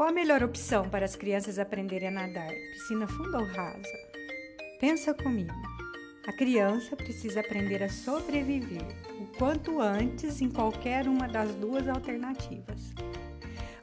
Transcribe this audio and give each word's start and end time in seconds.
Qual 0.00 0.08
a 0.08 0.12
melhor 0.12 0.42
opção 0.42 0.88
para 0.88 1.04
as 1.04 1.14
crianças 1.14 1.58
aprenderem 1.58 2.08
a 2.08 2.10
nadar? 2.10 2.48
Piscina 2.72 3.06
funda 3.06 3.38
ou 3.38 3.44
rasa? 3.44 3.98
Pensa 4.80 5.12
comigo. 5.12 5.52
A 6.26 6.32
criança 6.32 6.96
precisa 6.96 7.40
aprender 7.40 7.82
a 7.82 7.88
sobreviver 7.90 8.80
o 9.20 9.26
quanto 9.36 9.78
antes 9.78 10.40
em 10.40 10.48
qualquer 10.48 11.06
uma 11.06 11.28
das 11.28 11.54
duas 11.54 11.86
alternativas. 11.86 12.94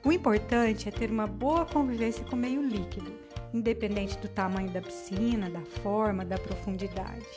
O 0.04 0.12
importante 0.12 0.90
é 0.90 0.92
ter 0.92 1.12
uma 1.12 1.28
boa 1.28 1.68
convivência 1.68 2.26
com 2.26 2.36
o 2.36 2.40
meio 2.40 2.64
líquido, 2.64 3.14
independente 3.54 4.18
do 4.18 4.28
tamanho 4.28 4.72
da 4.72 4.82
piscina, 4.82 5.52
da 5.52 5.62
forma, 5.84 6.26
da 6.26 6.40
profundidade. 6.40 7.28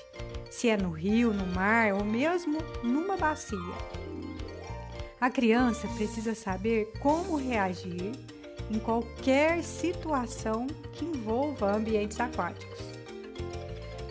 Se 0.51 0.71
é 0.71 0.79
no 0.79 0.91
rio, 0.91 1.35
no 1.35 1.47
mar 1.49 1.93
ou 1.93 2.03
mesmo 2.03 2.57
numa 2.83 3.19
bacia. 3.19 3.59
A 5.21 5.29
criança 5.29 5.87
precisa 5.89 6.35
saber 6.35 6.91
como 7.03 7.37
reagir 7.37 8.13
em 8.71 8.79
qualquer 8.79 9.63
situação 9.63 10.67
que 10.93 11.05
envolva 11.05 11.75
ambientes 11.75 12.21
aquáticos. 12.21 12.79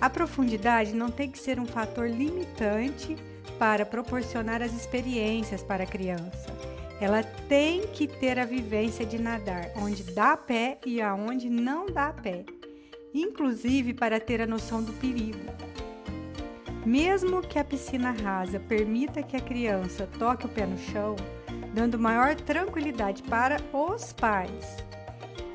A 0.01 0.09
profundidade 0.09 0.93
não 0.93 1.09
tem 1.09 1.29
que 1.29 1.39
ser 1.39 1.59
um 1.59 1.65
fator 1.65 2.09
limitante 2.09 3.15
para 3.57 3.85
proporcionar 3.85 4.61
as 4.61 4.73
experiências 4.73 5.63
para 5.63 5.83
a 5.83 5.87
criança. 5.87 6.47
Ela 7.01 7.23
tem 7.47 7.87
que 7.87 8.07
ter 8.07 8.37
a 8.37 8.45
vivência 8.45 9.05
de 9.05 9.17
nadar 9.17 9.71
onde 9.77 10.03
dá 10.03 10.35
pé 10.35 10.77
e 10.85 11.01
aonde 11.01 11.49
não 11.49 11.85
dá 11.85 12.11
pé, 12.11 12.45
inclusive 13.13 13.93
para 13.93 14.19
ter 14.19 14.41
a 14.41 14.47
noção 14.47 14.83
do 14.83 14.93
perigo. 14.93 15.39
Mesmo 16.85 17.41
que 17.41 17.59
a 17.59 17.63
piscina 17.63 18.11
rasa 18.11 18.59
permita 18.59 19.21
que 19.21 19.35
a 19.35 19.41
criança 19.41 20.07
toque 20.17 20.45
o 20.45 20.49
pé 20.49 20.65
no 20.65 20.77
chão, 20.77 21.15
dando 21.73 21.99
maior 21.99 22.35
tranquilidade 22.35 23.23
para 23.23 23.57
os 23.73 24.13
pais. 24.13 24.77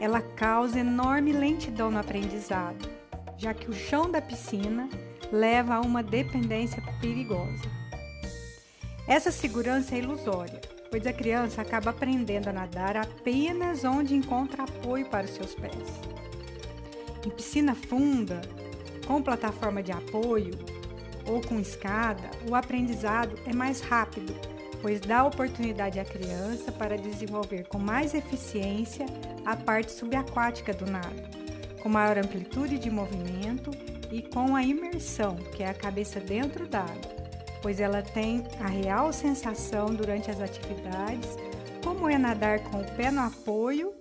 Ela 0.01 0.21
causa 0.21 0.81
enorme 0.81 1.33
lentidão 1.33 1.91
no 1.91 1.99
aprendizado, 1.99 2.89
já 3.37 3.55
que 3.55 3.69
o 3.69 3.73
chão 3.73 4.11
da 4.11 4.21
piscina 4.21 4.89
leva 5.33 5.75
a 5.75 5.81
uma 5.81 6.03
dependência 6.03 6.83
perigosa. 7.01 7.65
Essa 9.07 9.31
segurança 9.31 9.95
é 9.95 9.99
ilusória, 9.99 10.61
pois 10.91 11.07
a 11.07 11.13
criança 11.13 11.61
acaba 11.61 11.91
aprendendo 11.91 12.49
a 12.49 12.53
nadar 12.53 12.97
apenas 12.97 13.85
onde 13.85 14.15
encontra 14.15 14.65
apoio 14.65 15.07
para 15.07 15.27
os 15.27 15.31
seus 15.31 15.55
pés. 15.55 16.01
Em 17.27 17.31
piscina 17.31 17.75
funda, 17.75 18.41
com 19.07 19.23
plataforma 19.23 19.83
de 19.83 19.93
apoio 19.93 20.59
ou 21.27 21.41
com 21.41 21.59
escada, 21.59 22.31
o 22.49 22.55
aprendizado 22.55 23.39
é 23.47 23.53
mais 23.53 23.81
rápido 23.81 24.35
pois 24.85 25.01
dá 25.01 25.25
oportunidade 25.25 25.99
à 25.99 26.05
criança 26.05 26.71
para 26.71 26.99
desenvolver 26.99 27.67
com 27.67 27.79
mais 27.79 28.13
eficiência 28.13 29.07
a 29.43 29.57
parte 29.57 29.91
subaquática 29.93 30.75
do 30.75 30.85
nado, 30.85 31.23
com 31.83 31.89
maior 31.89 32.19
amplitude 32.19 32.77
de 32.77 32.91
movimento 32.91 33.71
e 34.13 34.21
com 34.21 34.55
a 34.55 34.63
imersão, 34.63 35.37
que 35.37 35.63
é 35.63 35.71
a 35.71 35.73
cabeça 35.73 36.21
dentro 36.21 36.69
da 36.69 36.81
água, 36.81 37.17
pois 37.63 37.81
ela 37.81 38.03
tem 38.03 38.45
a 38.61 38.67
real 38.67 39.11
sensação 39.11 39.87
durante 39.87 40.31
as 40.31 40.39
atividades, 40.39 41.35
como 41.83 42.07
é 42.07 42.19
nadar 42.19 42.59
com 42.65 42.83
o 42.83 42.93
pé 42.93 43.11
no 43.11 43.23
apoio 43.23 43.95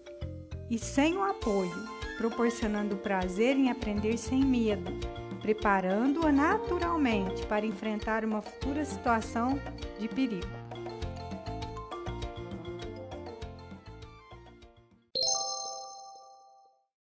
e 0.69 0.77
sem 0.77 1.15
o 1.15 1.23
apoio, 1.23 1.87
proporcionando 2.17 2.97
prazer 2.97 3.55
em 3.55 3.71
aprender 3.71 4.17
sem 4.17 4.43
medo, 4.43 4.91
preparando-a 5.41 6.29
naturalmente 6.29 7.45
para 7.45 7.65
enfrentar 7.65 8.25
uma 8.25 8.41
futura 8.41 8.83
situação 8.83 9.57
de 9.97 10.09
perigo. 10.09 10.62